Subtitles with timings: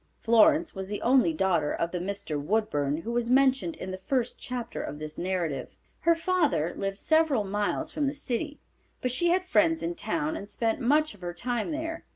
[0.19, 2.41] Florence was the only daughter of the Mr.
[2.41, 5.75] Woodburn, who was mentioned in the first chapter of this narrative.
[5.99, 8.57] Her father lived several miles from the city,
[8.99, 12.03] but she had friends in town and spent much of her time there.